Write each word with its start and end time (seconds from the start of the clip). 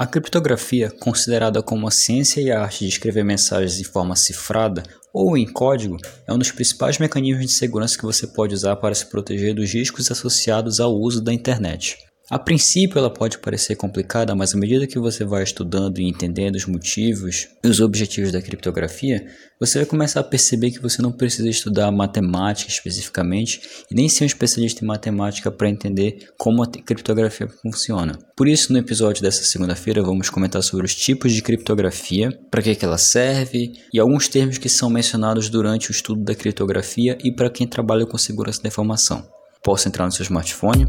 A 0.00 0.06
criptografia, 0.06 0.92
considerada 0.92 1.60
como 1.60 1.88
a 1.88 1.90
ciência 1.90 2.40
e 2.40 2.52
a 2.52 2.62
arte 2.62 2.84
de 2.84 2.88
escrever 2.88 3.24
mensagens 3.24 3.80
em 3.80 3.82
forma 3.82 4.14
cifrada 4.14 4.84
ou 5.12 5.36
em 5.36 5.44
código, 5.52 5.96
é 6.24 6.32
um 6.32 6.38
dos 6.38 6.52
principais 6.52 6.98
mecanismos 6.98 7.46
de 7.46 7.50
segurança 7.50 7.98
que 7.98 8.04
você 8.04 8.24
pode 8.24 8.54
usar 8.54 8.76
para 8.76 8.94
se 8.94 9.06
proteger 9.06 9.56
dos 9.56 9.74
riscos 9.74 10.08
associados 10.08 10.78
ao 10.78 10.94
uso 10.94 11.20
da 11.20 11.32
internet. 11.32 12.07
A 12.30 12.38
princípio 12.38 12.98
ela 12.98 13.08
pode 13.08 13.38
parecer 13.38 13.74
complicada, 13.74 14.34
mas 14.34 14.54
à 14.54 14.58
medida 14.58 14.86
que 14.86 14.98
você 14.98 15.24
vai 15.24 15.42
estudando 15.42 15.98
e 15.98 16.06
entendendo 16.06 16.56
os 16.56 16.66
motivos 16.66 17.48
e 17.64 17.68
os 17.68 17.80
objetivos 17.80 18.30
da 18.30 18.42
criptografia, 18.42 19.26
você 19.58 19.78
vai 19.78 19.86
começar 19.86 20.20
a 20.20 20.24
perceber 20.24 20.70
que 20.70 20.78
você 20.78 21.00
não 21.00 21.10
precisa 21.10 21.48
estudar 21.48 21.90
matemática 21.90 22.70
especificamente 22.70 23.62
e 23.90 23.94
nem 23.94 24.10
ser 24.10 24.24
um 24.24 24.26
especialista 24.26 24.84
em 24.84 24.86
matemática 24.86 25.50
para 25.50 25.70
entender 25.70 26.28
como 26.36 26.62
a 26.62 26.66
criptografia 26.66 27.48
funciona. 27.62 28.18
Por 28.36 28.46
isso, 28.46 28.74
no 28.74 28.78
episódio 28.78 29.22
dessa 29.22 29.42
segunda-feira, 29.44 30.02
vamos 30.02 30.28
comentar 30.28 30.62
sobre 30.62 30.84
os 30.84 30.94
tipos 30.94 31.32
de 31.32 31.40
criptografia, 31.40 32.28
para 32.50 32.60
que, 32.60 32.74
que 32.74 32.84
ela 32.84 32.98
serve 32.98 33.72
e 33.90 33.98
alguns 33.98 34.28
termos 34.28 34.58
que 34.58 34.68
são 34.68 34.90
mencionados 34.90 35.48
durante 35.48 35.90
o 35.90 35.92
estudo 35.92 36.22
da 36.22 36.34
criptografia 36.34 37.16
e 37.24 37.34
para 37.34 37.48
quem 37.48 37.66
trabalha 37.66 38.04
com 38.04 38.18
segurança 38.18 38.60
da 38.62 38.68
informação. 38.68 39.26
Posso 39.64 39.88
entrar 39.88 40.04
no 40.04 40.12
seu 40.12 40.24
smartphone? 40.24 40.86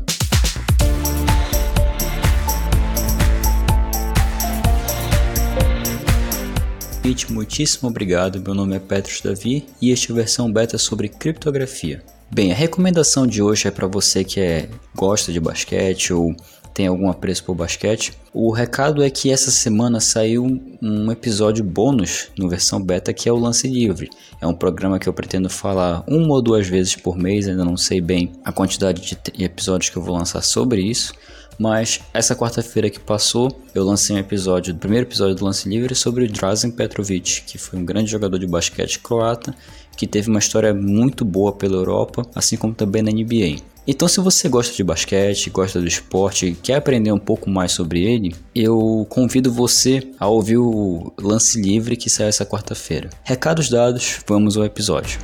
Muitíssimo 7.39 7.89
obrigado. 7.89 8.41
Meu 8.41 8.53
nome 8.53 8.76
é 8.76 8.80
Petros 8.80 9.21
Davi 9.21 9.66
e 9.81 9.91
esta 9.91 10.12
é 10.12 10.13
a 10.13 10.16
versão 10.16 10.52
beta 10.52 10.77
sobre 10.77 11.08
criptografia. 11.08 12.03
Bem, 12.30 12.52
a 12.52 12.55
recomendação 12.55 13.25
de 13.25 13.41
hoje 13.41 13.67
é 13.67 13.72
para 13.72 13.88
você 13.88 14.23
que 14.23 14.39
é, 14.39 14.70
gosta 14.95 15.31
de 15.31 15.39
basquete 15.39 16.13
ou 16.13 16.35
tem 16.73 16.88
algum 16.88 17.09
apreço 17.09 17.44
por 17.44 17.55
basquete. 17.55 18.13
O 18.34 18.52
recado 18.52 19.03
é 19.03 19.09
que 19.09 19.31
essa 19.31 19.49
semana 19.49 19.99
saiu 19.99 20.62
um 20.81 21.12
episódio 21.12 21.63
bônus 21.63 22.27
no 22.38 22.48
versão 22.48 22.81
beta 22.81 23.14
que 23.14 23.27
é 23.27 23.31
o 23.31 23.38
Lance 23.38 23.67
Livre. 23.67 24.09
É 24.39 24.45
um 24.45 24.53
programa 24.53 25.00
que 25.00 25.09
eu 25.09 25.14
pretendo 25.14 25.50
falar 25.50 26.03
uma 26.08 26.36
ou 26.36 26.42
duas 26.42 26.67
vezes 26.67 26.95
por 26.95 27.17
mês, 27.17 27.47
ainda 27.47 27.66
não 27.66 27.77
sei 27.77 28.00
bem 28.00 28.31
a 28.44 28.52
quantidade 28.52 29.02
de 29.33 29.44
episódios 29.44 29.89
que 29.89 29.97
eu 29.97 30.03
vou 30.03 30.16
lançar 30.16 30.42
sobre 30.42 30.81
isso 30.81 31.14
mas 31.59 31.99
essa 32.13 32.35
quarta-feira 32.35 32.89
que 32.89 32.99
passou, 32.99 33.52
eu 33.75 33.83
lancei 33.83 34.15
um 34.15 34.19
episódio, 34.19 34.73
o 34.73 34.77
primeiro 34.77 35.05
episódio 35.05 35.35
do 35.35 35.43
Lance 35.43 35.67
Livre 35.67 35.93
sobre 35.93 36.23
o 36.23 36.31
Drazen 36.31 36.71
Petrovic, 36.71 37.43
que 37.43 37.57
foi 37.57 37.77
um 37.77 37.85
grande 37.85 38.09
jogador 38.09 38.39
de 38.39 38.47
basquete 38.47 38.99
croata, 38.99 39.53
que 39.97 40.07
teve 40.07 40.30
uma 40.30 40.39
história 40.39 40.73
muito 40.73 41.25
boa 41.25 41.52
pela 41.52 41.75
Europa, 41.75 42.25
assim 42.33 42.55
como 42.55 42.73
também 42.73 43.02
na 43.02 43.11
NBA. 43.11 43.61
Então, 43.85 44.07
se 44.07 44.21
você 44.21 44.47
gosta 44.47 44.73
de 44.73 44.83
basquete, 44.83 45.49
gosta 45.49 45.81
do 45.81 45.87
esporte 45.87 46.55
quer 46.63 46.75
aprender 46.75 47.11
um 47.11 47.19
pouco 47.19 47.49
mais 47.49 47.71
sobre 47.71 48.03
ele, 48.03 48.35
eu 48.55 49.05
convido 49.09 49.52
você 49.52 50.07
a 50.19 50.27
ouvir 50.27 50.57
o 50.57 51.11
Lance 51.19 51.59
Livre 51.59 51.97
que 51.97 52.09
sai 52.09 52.27
essa 52.27 52.45
quarta-feira. 52.45 53.09
Recados 53.23 53.69
dados, 53.69 54.19
vamos 54.25 54.55
ao 54.55 54.63
episódio. 54.63 55.19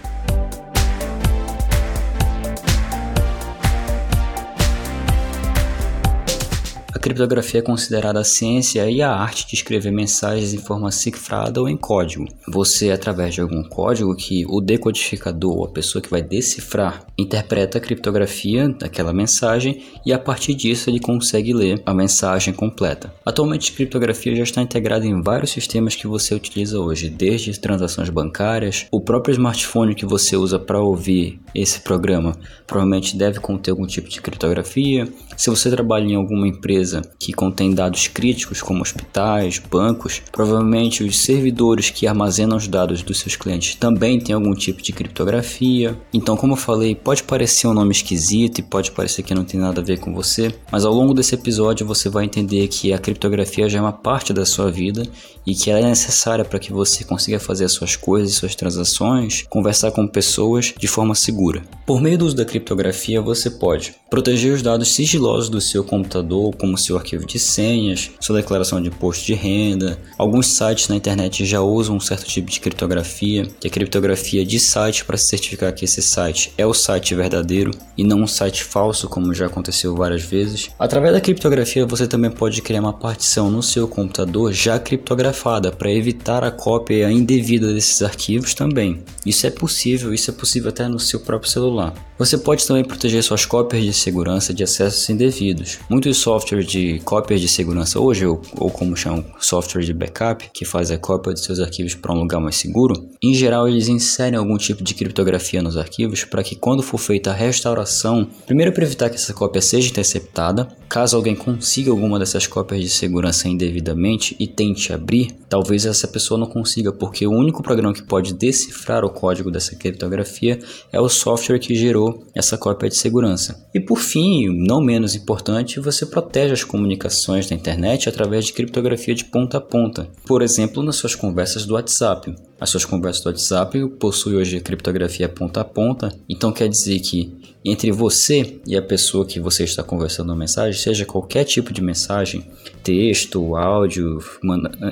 Criptografia 7.05 7.59
é 7.59 7.63
considerada 7.63 8.19
a 8.19 8.23
ciência 8.23 8.89
e 8.89 8.99
a 8.99 9.11
arte 9.11 9.45
de 9.45 9.53
escrever 9.53 9.91
mensagens 9.91 10.55
em 10.55 10.57
forma 10.57 10.91
cifrada 10.91 11.61
ou 11.61 11.69
em 11.69 11.77
código. 11.77 12.25
Você, 12.47 12.89
através 12.89 13.35
de 13.35 13.41
algum 13.41 13.61
código 13.61 14.15
que 14.15 14.43
o 14.49 14.59
decodificador, 14.59 15.67
a 15.67 15.71
pessoa 15.71 16.01
que 16.01 16.09
vai 16.09 16.23
decifrar, 16.23 17.05
interpreta 17.15 17.77
a 17.77 17.81
criptografia 17.81 18.69
daquela 18.69 19.13
mensagem 19.13 19.83
e 20.03 20.11
a 20.11 20.17
partir 20.17 20.55
disso 20.55 20.89
ele 20.89 20.99
consegue 20.99 21.53
ler 21.53 21.79
a 21.85 21.93
mensagem 21.93 22.51
completa. 22.51 23.13
Atualmente, 23.23 23.71
a 23.71 23.75
criptografia 23.75 24.35
já 24.35 24.43
está 24.43 24.59
integrada 24.63 25.05
em 25.05 25.21
vários 25.21 25.51
sistemas 25.51 25.95
que 25.95 26.07
você 26.07 26.33
utiliza 26.33 26.79
hoje, 26.79 27.07
desde 27.07 27.59
transações 27.59 28.09
bancárias, 28.09 28.87
o 28.91 28.99
próprio 28.99 29.33
smartphone 29.33 29.93
que 29.93 30.07
você 30.07 30.35
usa 30.35 30.57
para 30.57 30.81
ouvir 30.81 31.39
esse 31.53 31.81
programa 31.81 32.35
provavelmente 32.65 33.15
deve 33.15 33.39
conter 33.39 33.71
algum 33.71 33.85
tipo 33.85 34.09
de 34.09 34.19
criptografia. 34.19 35.07
Se 35.37 35.51
você 35.51 35.69
trabalha 35.69 36.05
em 36.05 36.15
alguma 36.15 36.47
empresa 36.47 36.94
empresa 36.95 37.01
que 37.19 37.33
contém 37.33 37.73
dados 37.73 38.07
críticos 38.07 38.61
como 38.61 38.81
hospitais, 38.81 39.59
bancos, 39.59 40.21
provavelmente 40.31 41.03
os 41.03 41.19
servidores 41.19 41.89
que 41.89 42.07
armazenam 42.07 42.57
os 42.57 42.67
dados 42.67 43.01
dos 43.01 43.19
seus 43.19 43.35
clientes 43.35 43.75
também 43.75 44.19
têm 44.19 44.35
algum 44.35 44.53
tipo 44.53 44.81
de 44.81 44.93
criptografia. 44.93 45.97
Então, 46.13 46.37
como 46.37 46.53
eu 46.53 46.57
falei, 46.57 46.95
pode 46.95 47.23
parecer 47.23 47.67
um 47.67 47.73
nome 47.73 47.91
esquisito 47.91 48.59
e 48.59 48.63
pode 48.63 48.91
parecer 48.91 49.23
que 49.23 49.33
não 49.33 49.43
tem 49.43 49.59
nada 49.59 49.81
a 49.81 49.83
ver 49.83 49.99
com 49.99 50.13
você, 50.13 50.53
mas 50.71 50.85
ao 50.85 50.93
longo 50.93 51.13
desse 51.13 51.35
episódio 51.35 51.85
você 51.85 52.09
vai 52.09 52.25
entender 52.25 52.67
que 52.67 52.93
a 52.93 52.99
criptografia 52.99 53.69
já 53.69 53.79
é 53.79 53.81
uma 53.81 53.93
parte 53.93 54.33
da 54.33 54.45
sua 54.45 54.71
vida 54.71 55.03
e 55.45 55.53
que 55.53 55.69
ela 55.69 55.79
é 55.79 55.89
necessária 55.89 56.43
para 56.43 56.59
que 56.59 56.73
você 56.73 57.03
consiga 57.03 57.39
fazer 57.39 57.65
as 57.65 57.71
suas 57.71 57.95
coisas, 57.95 58.35
suas 58.35 58.55
transações, 58.55 59.43
conversar 59.49 59.91
com 59.91 60.07
pessoas 60.07 60.73
de 60.77 60.87
forma 60.87 61.13
segura. 61.13 61.61
Por 61.85 62.01
meio 62.01 62.17
do 62.17 62.25
uso 62.25 62.35
da 62.35 62.45
criptografia, 62.45 63.21
você 63.21 63.49
pode 63.49 63.93
proteger 64.09 64.53
os 64.53 64.61
dados 64.61 64.89
sigilosos 64.89 65.49
do 65.49 65.61
seu 65.61 65.83
computador, 65.83 66.55
como 66.55 66.77
seu 66.85 66.97
arquivo 66.97 67.25
de 67.25 67.39
senhas, 67.39 68.11
sua 68.19 68.37
declaração 68.37 68.81
de 68.81 68.89
imposto 68.89 69.25
de 69.25 69.33
renda. 69.33 69.99
Alguns 70.17 70.47
sites 70.47 70.87
na 70.87 70.95
internet 70.95 71.45
já 71.45 71.61
usam 71.61 71.95
um 71.95 71.99
certo 71.99 72.25
tipo 72.25 72.49
de 72.49 72.59
criptografia, 72.59 73.45
que 73.59 73.67
é 73.67 73.69
criptografia 73.69 74.45
de 74.45 74.59
site 74.59 75.03
para 75.05 75.17
certificar 75.17 75.73
que 75.73 75.85
esse 75.85 76.01
site 76.01 76.53
é 76.57 76.65
o 76.65 76.73
site 76.73 77.15
verdadeiro 77.15 77.71
e 77.97 78.03
não 78.03 78.21
um 78.21 78.27
site 78.27 78.63
falso, 78.63 79.07
como 79.07 79.33
já 79.33 79.47
aconteceu 79.47 79.95
várias 79.95 80.23
vezes. 80.23 80.69
Através 80.77 81.13
da 81.13 81.21
criptografia, 81.21 81.85
você 81.85 82.07
também 82.07 82.31
pode 82.31 82.61
criar 82.61 82.81
uma 82.81 82.93
partição 82.93 83.49
no 83.49 83.63
seu 83.63 83.87
computador 83.87 84.53
já 84.53 84.79
criptografada 84.79 85.71
para 85.71 85.91
evitar 85.91 86.43
a 86.43 86.51
cópia 86.51 87.11
indevida 87.11 87.73
desses 87.73 88.01
arquivos 88.01 88.53
também. 88.53 89.03
Isso 89.25 89.47
é 89.47 89.49
possível, 89.49 90.13
isso 90.13 90.29
é 90.29 90.33
possível 90.33 90.69
até 90.69 90.87
no 90.87 90.99
seu 90.99 91.19
próprio 91.19 91.49
celular. 91.49 91.93
Você 92.17 92.37
pode 92.37 92.65
também 92.65 92.83
proteger 92.83 93.21
suas 93.23 93.45
cópias 93.45 93.83
de 93.83 93.91
segurança 93.91 94.53
de 94.53 94.63
acessos 94.63 95.09
indevidos. 95.09 95.79
Muitos 95.89 96.17
softwares 96.17 96.67
de 96.75 96.99
cópias 96.99 97.39
de 97.39 97.47
segurança 97.47 97.99
hoje, 97.99 98.25
ou, 98.25 98.41
ou 98.57 98.69
como 98.69 98.97
chamam 98.97 99.23
software 99.39 99.83
de 99.83 99.93
backup, 99.93 100.49
que 100.53 100.65
faz 100.65 100.91
a 100.91 100.97
cópia 100.97 101.33
de 101.33 101.39
seus 101.39 101.59
arquivos 101.59 101.95
para 101.95 102.13
um 102.13 102.19
lugar 102.19 102.41
mais 102.41 102.57
seguro, 102.57 103.09
em 103.23 103.33
geral 103.33 103.67
eles 103.67 103.87
inserem 103.87 104.37
algum 104.37 104.57
tipo 104.57 104.83
de 104.83 104.93
criptografia 104.93 105.61
nos 105.61 105.77
arquivos 105.77 106.25
para 106.25 106.43
que 106.43 106.55
quando 106.55 106.83
for 106.83 106.97
feita 106.97 107.31
a 107.31 107.33
restauração, 107.33 108.27
primeiro 108.45 108.73
para 108.73 108.83
evitar 108.83 109.09
que 109.09 109.15
essa 109.15 109.33
cópia 109.33 109.61
seja 109.61 109.89
interceptada, 109.89 110.67
caso 110.89 111.15
alguém 111.15 111.35
consiga 111.35 111.91
alguma 111.91 112.19
dessas 112.19 112.45
cópias 112.45 112.81
de 112.81 112.89
segurança 112.89 113.47
indevidamente 113.47 114.35
e 114.37 114.47
tente 114.47 114.91
abrir, 114.91 115.31
talvez 115.47 115.85
essa 115.85 116.07
pessoa 116.07 116.39
não 116.39 116.47
consiga, 116.47 116.91
porque 116.91 117.25
o 117.25 117.31
único 117.31 117.63
programa 117.63 117.93
que 117.93 118.03
pode 118.03 118.33
decifrar 118.33 119.05
o 119.05 119.09
código 119.09 119.49
dessa 119.49 119.75
criptografia 119.75 120.59
é 120.91 120.99
o 120.99 121.07
software 121.07 121.59
que 121.59 121.73
gerou 121.73 122.23
essa 122.35 122.57
cópia 122.57 122.89
de 122.89 122.95
segurança. 122.95 123.65
E 123.73 123.79
por 123.79 123.99
fim, 123.99 124.49
não 124.49 124.81
menos 124.81 125.15
importante, 125.15 125.79
você 125.79 126.05
protege 126.05 126.53
as 126.53 126.63
comunicações 126.65 127.47
da 127.47 127.55
internet 127.55 128.09
através 128.09 128.45
de 128.45 128.53
criptografia 128.53 129.15
de 129.15 129.25
ponta 129.25 129.57
a 129.57 129.61
ponta. 129.61 130.09
Por 130.25 130.41
exemplo, 130.41 130.83
nas 130.83 130.95
suas 130.95 131.15
conversas 131.15 131.65
do 131.65 131.75
WhatsApp. 131.75 132.35
As 132.59 132.69
suas 132.69 132.85
conversas 132.85 133.21
do 133.21 133.27
WhatsApp 133.27 133.89
possuem 133.99 134.37
hoje 134.37 134.61
criptografia 134.61 135.27
ponta 135.27 135.61
a 135.61 135.65
ponta, 135.65 136.17
então 136.29 136.53
quer 136.53 136.69
dizer 136.69 136.99
que 136.99 137.33
entre 137.65 137.91
você 137.91 138.59
e 138.65 138.77
a 138.77 138.81
pessoa 138.81 139.25
que 139.25 139.39
você 139.39 139.63
está 139.63 139.83
conversando 139.83 140.29
uma 140.29 140.37
mensagem, 140.37 140.79
seja 140.79 141.03
qualquer 141.03 141.43
tipo 141.43 141.73
de 141.73 141.81
mensagem, 141.81 142.45
texto, 142.83 143.55
áudio, 143.55 144.19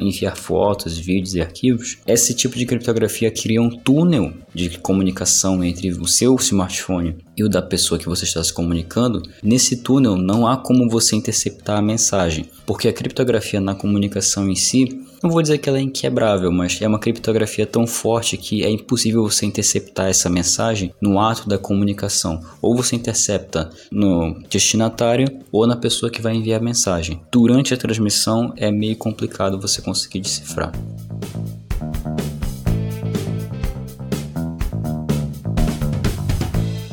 enviar 0.02 0.36
fotos, 0.36 0.98
vídeos 0.98 1.36
e 1.36 1.42
arquivos, 1.42 2.00
esse 2.08 2.34
tipo 2.34 2.58
de 2.58 2.66
criptografia 2.66 3.30
cria 3.30 3.62
um 3.62 3.70
túnel 3.70 4.34
de 4.54 4.78
comunicação 4.80 5.64
entre 5.64 5.92
o 5.92 6.08
seu 6.08 6.36
smartphone 6.36 7.16
e 7.38 7.44
o 7.44 7.50
da 7.50 7.62
pessoa 7.62 8.00
que 8.00 8.10
você 8.10 8.26
está 8.26 8.44
se 8.44 8.52
comunicando. 8.52 9.22
Nesse 9.42 9.78
túnel 9.78 10.18
não 10.18 10.48
há 10.48 10.58
como 10.58 10.90
você 10.90 11.16
interceptar 11.16 11.78
a 11.78 11.82
mensagem, 11.82 12.50
porque 12.66 12.88
a 12.88 12.94
criptografia 12.94 13.62
na 13.62 13.76
comunicação 13.76 14.50
em 14.50 14.56
si 14.56 15.06
não 15.24 15.30
vou 15.30 15.42
dizer 15.42 15.58
que 15.58 15.70
ela 15.70 15.78
é 15.78 15.82
inquebrável, 15.82 16.52
mas 16.52 16.82
é 16.82 16.88
uma 16.88 17.00
criptografia 17.00 17.66
tão 17.66 17.88
forte 17.88 18.36
que 18.36 18.62
é 18.62 18.70
impossível 18.70 19.24
você 19.24 19.46
interceptar 19.46 20.08
essa 20.08 20.30
mensagem 20.30 20.94
no 21.02 21.18
ato 21.18 21.48
da 21.48 21.58
comunicação. 21.58 22.42
Ou 22.62 22.76
você 22.76 22.98
intercepta 22.98 23.70
no 23.90 24.38
destinatário 24.50 25.40
ou 25.50 25.66
na 25.66 25.78
pessoa 25.78 26.12
que 26.12 26.22
vai 26.22 26.36
enviar 26.36 26.60
a 26.60 26.64
mensagem. 26.64 27.22
Durante 27.32 27.74
a 27.74 27.78
transmissão 27.78 28.54
é 28.58 28.70
meio 28.70 28.98
complicado 28.98 29.60
você 29.60 29.82
conseguir 29.82 30.20
decifrar. 30.20 30.74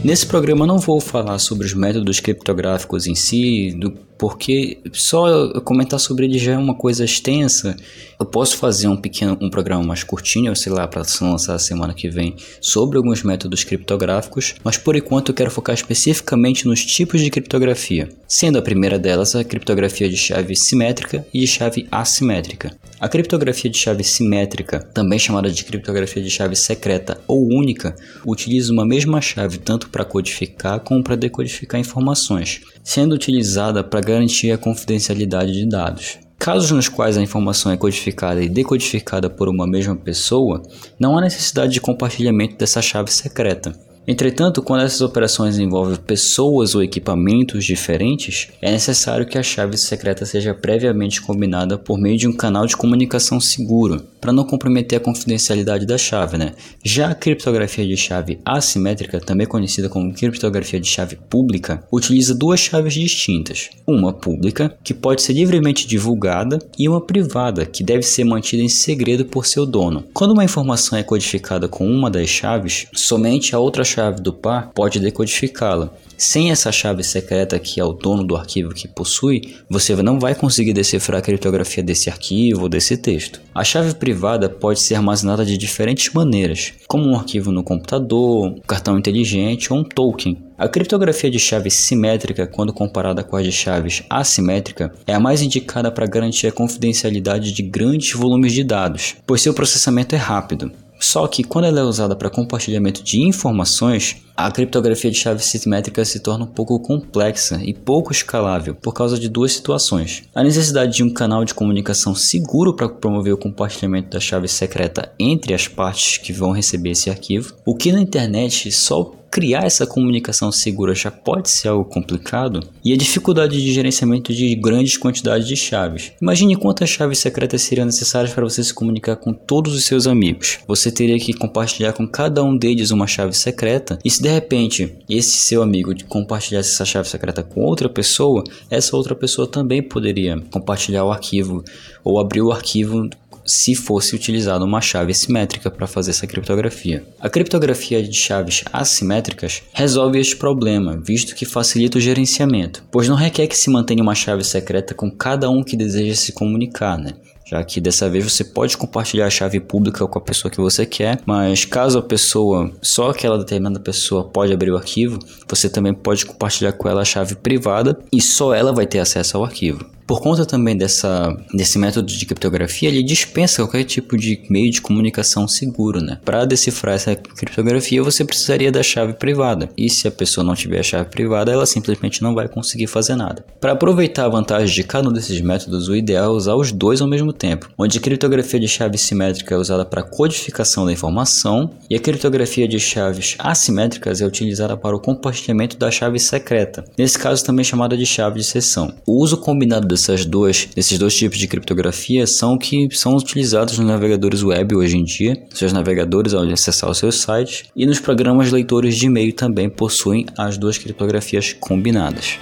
Nesse 0.04 0.26
programa 0.26 0.66
não 0.66 0.78
vou 0.78 1.00
falar 1.00 1.38
sobre 1.38 1.66
os 1.66 1.74
métodos 1.74 2.20
criptográficos 2.20 3.06
em 3.06 3.14
si, 3.14 3.76
do 3.78 4.09
porque 4.20 4.76
só 4.92 5.48
comentar 5.62 5.98
sobre 5.98 6.26
ele 6.26 6.38
já 6.38 6.52
é 6.52 6.58
uma 6.58 6.74
coisa 6.74 7.06
extensa. 7.06 7.74
Eu 8.18 8.26
posso 8.26 8.58
fazer 8.58 8.86
um 8.86 8.96
pequeno 8.96 9.38
um 9.40 9.48
programa 9.48 9.82
mais 9.82 10.04
curtinho, 10.04 10.54
sei 10.54 10.70
lá, 10.70 10.86
para 10.86 11.02
lançar 11.22 11.54
a 11.54 11.58
semana 11.58 11.94
que 11.94 12.10
vem, 12.10 12.36
sobre 12.60 12.98
alguns 12.98 13.22
métodos 13.22 13.64
criptográficos, 13.64 14.56
mas 14.62 14.76
por 14.76 14.94
enquanto 14.94 15.30
eu 15.30 15.34
quero 15.34 15.50
focar 15.50 15.74
especificamente 15.74 16.66
nos 16.66 16.84
tipos 16.84 17.22
de 17.22 17.30
criptografia, 17.30 18.10
sendo 18.28 18.58
a 18.58 18.62
primeira 18.62 18.98
delas 18.98 19.34
a 19.34 19.42
criptografia 19.42 20.06
de 20.06 20.18
chave 20.18 20.54
simétrica 20.54 21.26
e 21.32 21.40
de 21.40 21.46
chave 21.46 21.88
assimétrica. 21.90 22.76
A 23.00 23.08
criptografia 23.08 23.70
de 23.70 23.78
chave 23.78 24.04
simétrica, 24.04 24.80
também 24.92 25.18
chamada 25.18 25.50
de 25.50 25.64
criptografia 25.64 26.22
de 26.22 26.28
chave 26.28 26.54
secreta 26.54 27.18
ou 27.26 27.48
única, 27.48 27.96
utiliza 28.26 28.70
uma 28.70 28.84
mesma 28.84 29.22
chave 29.22 29.56
tanto 29.56 29.88
para 29.88 30.04
codificar 30.04 30.80
como 30.80 31.02
para 31.02 31.16
decodificar 31.16 31.80
informações, 31.80 32.60
sendo 32.84 33.14
utilizada 33.14 33.82
para 33.82 34.09
garantir 34.10 34.50
a 34.50 34.58
confidencialidade 34.58 35.52
de 35.52 35.66
dados. 35.66 36.18
Casos 36.38 36.70
nos 36.70 36.88
quais 36.88 37.16
a 37.16 37.22
informação 37.22 37.70
é 37.70 37.76
codificada 37.76 38.42
e 38.42 38.48
decodificada 38.48 39.28
por 39.28 39.48
uma 39.48 39.66
mesma 39.66 39.94
pessoa, 39.94 40.62
não 40.98 41.16
há 41.16 41.20
necessidade 41.20 41.72
de 41.72 41.80
compartilhamento 41.80 42.56
dessa 42.56 42.80
chave 42.80 43.12
secreta. 43.12 43.72
Entretanto, 44.08 44.62
quando 44.62 44.82
essas 44.82 45.02
operações 45.02 45.58
envolvem 45.58 45.96
pessoas 45.96 46.74
ou 46.74 46.82
equipamentos 46.82 47.64
diferentes, 47.64 48.48
é 48.60 48.70
necessário 48.70 49.26
que 49.26 49.38
a 49.38 49.42
chave 49.42 49.76
secreta 49.76 50.24
seja 50.24 50.54
previamente 50.54 51.20
combinada 51.20 51.76
por 51.76 51.98
meio 51.98 52.16
de 52.16 52.26
um 52.26 52.32
canal 52.32 52.66
de 52.66 52.76
comunicação 52.76 53.38
seguro, 53.38 54.02
para 54.20 54.32
não 54.32 54.44
comprometer 54.44 54.98
a 54.98 55.00
confidencialidade 55.02 55.86
da 55.86 55.96
chave. 55.96 56.36
Né? 56.36 56.52
Já 56.84 57.10
a 57.10 57.14
criptografia 57.14 57.86
de 57.86 57.96
chave 57.96 58.38
assimétrica, 58.44 59.20
também 59.20 59.46
conhecida 59.46 59.88
como 59.88 60.12
criptografia 60.12 60.80
de 60.80 60.88
chave 60.88 61.16
pública, 61.16 61.82
utiliza 61.92 62.34
duas 62.34 62.60
chaves 62.60 62.94
distintas: 62.94 63.70
uma 63.86 64.12
pública, 64.12 64.76
que 64.84 64.94
pode 64.94 65.22
ser 65.22 65.32
livremente 65.32 65.86
divulgada, 65.86 66.58
e 66.78 66.88
uma 66.88 67.00
privada, 67.00 67.64
que 67.64 67.82
deve 67.82 68.02
ser 68.02 68.24
mantida 68.24 68.62
em 68.62 68.68
segredo 68.68 69.24
por 69.24 69.46
seu 69.46 69.64
dono. 69.64 70.04
Quando 70.12 70.32
uma 70.32 70.44
informação 70.44 70.98
é 70.98 71.02
codificada 71.02 71.68
com 71.68 71.86
uma 71.86 72.10
das 72.10 72.28
chaves, 72.28 72.86
somente 72.94 73.54
a 73.54 73.58
outra 73.58 73.84
chave 73.84 74.20
do 74.20 74.32
par 74.32 74.70
pode 74.74 75.00
decodificá-la. 75.00 75.92
Sem 76.20 76.50
essa 76.50 76.70
chave 76.70 77.02
secreta 77.02 77.58
que 77.58 77.80
é 77.80 77.84
o 77.84 77.94
dono 77.94 78.22
do 78.22 78.36
arquivo 78.36 78.74
que 78.74 78.86
possui, 78.86 79.56
você 79.70 79.96
não 80.02 80.20
vai 80.20 80.34
conseguir 80.34 80.74
decifrar 80.74 81.18
a 81.18 81.22
criptografia 81.22 81.82
desse 81.82 82.10
arquivo 82.10 82.64
ou 82.64 82.68
desse 82.68 82.98
texto. 82.98 83.40
A 83.54 83.64
chave 83.64 83.94
privada 83.94 84.46
pode 84.46 84.80
ser 84.80 84.96
armazenada 84.96 85.46
de 85.46 85.56
diferentes 85.56 86.12
maneiras, 86.12 86.74
como 86.86 87.08
um 87.08 87.16
arquivo 87.16 87.50
no 87.50 87.64
computador, 87.64 88.48
um 88.48 88.60
cartão 88.60 88.98
inteligente 88.98 89.72
ou 89.72 89.78
um 89.78 89.82
token. 89.82 90.36
A 90.58 90.68
criptografia 90.68 91.30
de 91.30 91.38
chave 91.38 91.70
simétrica, 91.70 92.46
quando 92.46 92.74
comparada 92.74 93.24
com 93.24 93.34
a 93.34 93.42
de 93.42 93.50
chaves 93.50 94.02
assimétrica, 94.10 94.92
é 95.06 95.14
a 95.14 95.20
mais 95.20 95.40
indicada 95.40 95.90
para 95.90 96.06
garantir 96.06 96.46
a 96.46 96.52
confidencialidade 96.52 97.50
de 97.50 97.62
grandes 97.62 98.12
volumes 98.12 98.52
de 98.52 98.62
dados, 98.62 99.16
pois 99.26 99.40
seu 99.40 99.54
processamento 99.54 100.14
é 100.14 100.18
rápido. 100.18 100.70
Só 101.00 101.26
que 101.26 101.42
quando 101.42 101.64
ela 101.64 101.80
é 101.80 101.82
usada 101.82 102.14
para 102.14 102.28
compartilhamento 102.28 103.02
de 103.02 103.22
informações, 103.22 104.16
a 104.46 104.50
criptografia 104.50 105.10
de 105.10 105.18
chave 105.18 105.42
simétrica 105.44 106.04
se 106.04 106.20
torna 106.20 106.44
um 106.44 106.48
pouco 106.48 106.78
complexa 106.80 107.60
e 107.62 107.74
pouco 107.74 108.12
escalável 108.12 108.74
por 108.74 108.94
causa 108.94 109.18
de 109.18 109.28
duas 109.28 109.52
situações. 109.52 110.22
A 110.34 110.42
necessidade 110.42 110.96
de 110.96 111.02
um 111.02 111.12
canal 111.12 111.44
de 111.44 111.54
comunicação 111.54 112.14
seguro 112.14 112.74
para 112.74 112.88
promover 112.88 113.34
o 113.34 113.38
compartilhamento 113.38 114.10
da 114.10 114.20
chave 114.20 114.48
secreta 114.48 115.12
entre 115.18 115.52
as 115.52 115.68
partes 115.68 116.18
que 116.18 116.32
vão 116.32 116.52
receber 116.52 116.90
esse 116.90 117.10
arquivo, 117.10 117.54
o 117.66 117.74
que 117.74 117.92
na 117.92 118.00
internet 118.00 118.72
só 118.72 119.20
criar 119.30 119.64
essa 119.64 119.86
comunicação 119.86 120.50
segura 120.50 120.94
já 120.94 121.10
pode 121.10 121.48
ser 121.48 121.68
algo 121.68 121.84
complicado, 121.84 122.68
e 122.84 122.92
a 122.92 122.96
dificuldade 122.96 123.62
de 123.62 123.72
gerenciamento 123.72 124.34
de 124.34 124.54
grandes 124.56 124.96
quantidades 124.96 125.46
de 125.46 125.56
chaves. 125.56 126.12
Imagine 126.20 126.56
quantas 126.56 126.90
chaves 126.90 127.20
secretas 127.20 127.62
seriam 127.62 127.86
necessárias 127.86 128.34
para 128.34 128.44
você 128.44 128.64
se 128.64 128.74
comunicar 128.74 129.16
com 129.16 129.32
todos 129.32 129.74
os 129.74 129.84
seus 129.84 130.06
amigos. 130.06 130.58
Você 130.66 130.90
teria 130.90 131.18
que 131.18 131.32
compartilhar 131.32 131.92
com 131.92 132.08
cada 132.08 132.42
um 132.42 132.56
deles 132.56 132.90
uma 132.90 133.06
chave 133.06 133.32
secreta, 133.32 133.98
e 134.04 134.10
se 134.10 134.20
de 134.20 134.28
repente 134.30 134.96
esse 135.08 135.36
seu 135.38 135.62
amigo 135.62 135.92
compartilhasse 136.08 136.70
essa 136.70 136.84
chave 136.84 137.08
secreta 137.08 137.42
com 137.42 137.62
outra 137.62 137.88
pessoa, 137.88 138.42
essa 138.70 138.96
outra 138.96 139.14
pessoa 139.14 139.46
também 139.46 139.82
poderia 139.82 140.40
compartilhar 140.50 141.04
o 141.04 141.12
arquivo 141.12 141.62
ou 142.02 142.18
abrir 142.18 142.42
o 142.42 142.52
arquivo 142.52 143.08
se 143.44 143.74
fosse 143.74 144.14
utilizada 144.14 144.64
uma 144.64 144.80
chave 144.80 145.12
simétrica 145.12 145.70
para 145.70 145.86
fazer 145.86 146.10
essa 146.10 146.26
criptografia. 146.26 147.04
A 147.20 147.28
criptografia 147.28 148.02
de 148.02 148.16
chaves 148.16 148.64
assimétricas 148.72 149.62
resolve 149.72 150.18
este 150.18 150.36
problema, 150.36 151.00
visto 151.02 151.34
que 151.34 151.44
facilita 151.44 151.98
o 151.98 152.00
gerenciamento, 152.00 152.84
pois 152.90 153.08
não 153.08 153.16
requer 153.16 153.46
que 153.46 153.56
se 153.56 153.70
mantenha 153.70 154.02
uma 154.02 154.14
chave 154.14 154.44
secreta 154.44 154.94
com 154.94 155.10
cada 155.10 155.50
um 155.50 155.62
que 155.62 155.76
deseja 155.76 156.14
se 156.14 156.32
comunicar, 156.32 156.98
né? 156.98 157.14
Já 157.50 157.64
que 157.64 157.80
dessa 157.80 158.08
vez 158.08 158.24
você 158.24 158.44
pode 158.44 158.76
compartilhar 158.76 159.26
a 159.26 159.30
chave 159.30 159.58
pública 159.58 160.06
com 160.06 160.18
a 160.18 160.22
pessoa 160.22 160.50
que 160.50 160.60
você 160.60 160.86
quer, 160.86 161.20
mas 161.26 161.64
caso 161.64 161.98
a 161.98 162.02
pessoa, 162.02 162.70
só 162.80 163.10
aquela 163.10 163.36
determinada 163.36 163.80
pessoa 163.80 164.22
pode 164.24 164.52
abrir 164.52 164.70
o 164.70 164.76
arquivo, 164.76 165.18
você 165.48 165.68
também 165.68 165.92
pode 165.92 166.24
compartilhar 166.24 166.72
com 166.72 166.88
ela 166.88 167.02
a 167.02 167.04
chave 167.04 167.34
privada 167.34 167.98
e 168.12 168.22
só 168.22 168.54
ela 168.54 168.72
vai 168.72 168.86
ter 168.86 169.00
acesso 169.00 169.36
ao 169.36 169.44
arquivo. 169.44 169.84
Por 170.10 170.20
conta 170.20 170.44
também 170.44 170.76
dessa, 170.76 171.32
desse 171.54 171.78
método 171.78 172.08
de 172.08 172.26
criptografia, 172.26 172.88
ele 172.88 173.00
dispensa 173.00 173.62
qualquer 173.62 173.84
tipo 173.84 174.16
de 174.16 174.42
meio 174.50 174.68
de 174.68 174.80
comunicação 174.80 175.46
seguro, 175.46 176.00
né? 176.00 176.18
Para 176.24 176.44
decifrar 176.44 176.96
essa 176.96 177.14
criptografia, 177.14 178.02
você 178.02 178.24
precisaria 178.24 178.72
da 178.72 178.82
chave 178.82 179.12
privada. 179.12 179.70
E 179.78 179.88
se 179.88 180.08
a 180.08 180.10
pessoa 180.10 180.42
não 180.44 180.56
tiver 180.56 180.80
a 180.80 180.82
chave 180.82 181.10
privada, 181.10 181.52
ela 181.52 181.64
simplesmente 181.64 182.22
não 182.22 182.34
vai 182.34 182.48
conseguir 182.48 182.88
fazer 182.88 183.14
nada. 183.14 183.44
Para 183.60 183.70
aproveitar 183.70 184.24
a 184.24 184.28
vantagem 184.28 184.74
de 184.74 184.82
cada 184.82 185.08
um 185.08 185.12
desses 185.12 185.40
métodos, 185.40 185.88
o 185.88 185.94
ideal 185.94 186.24
é 186.24 186.36
usar 186.36 186.56
os 186.56 186.72
dois 186.72 187.00
ao 187.00 187.06
mesmo 187.06 187.32
tempo, 187.32 187.70
onde 187.78 187.96
a 187.96 188.00
criptografia 188.00 188.58
de 188.58 188.66
chave 188.66 188.98
simétrica 188.98 189.54
é 189.54 189.58
usada 189.58 189.84
para 189.84 190.02
codificação 190.02 190.84
da 190.84 190.92
informação 190.92 191.70
e 191.88 191.94
a 191.94 192.00
criptografia 192.00 192.66
de 192.66 192.80
chaves 192.80 193.36
assimétricas 193.38 194.20
é 194.20 194.26
utilizada 194.26 194.76
para 194.76 194.96
o 194.96 195.00
compartilhamento 195.00 195.76
da 195.76 195.88
chave 195.88 196.18
secreta, 196.18 196.84
nesse 196.98 197.16
caso 197.16 197.44
também 197.44 197.64
chamada 197.64 197.96
de 197.96 198.04
chave 198.04 198.40
de 198.40 198.44
sessão. 198.44 198.92
O 199.06 199.22
uso 199.22 199.36
combinado 199.36 199.86
dessas 200.00 200.24
duas, 200.24 200.68
desses 200.74 200.98
dois 200.98 201.14
tipos 201.14 201.38
de 201.38 201.46
criptografia 201.46 202.26
são 202.26 202.56
que 202.56 202.88
são 202.92 203.14
utilizados 203.14 203.78
nos 203.78 203.86
navegadores 203.86 204.42
web 204.42 204.76
hoje 204.76 204.96
em 204.96 205.04
dia, 205.04 205.34
seus 205.52 205.72
navegadores 205.72 206.34
ao 206.34 206.42
acessar 206.42 206.90
os 206.90 206.98
seus 206.98 207.20
sites, 207.20 207.64
e 207.76 207.86
nos 207.86 208.00
programas 208.00 208.50
leitores 208.50 208.96
de 208.96 209.06
e-mail 209.06 209.32
também 209.32 209.68
possuem 209.68 210.26
as 210.36 210.56
duas 210.56 210.78
criptografias 210.78 211.52
combinadas. 211.52 212.38